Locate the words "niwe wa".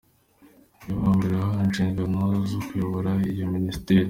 0.83-1.11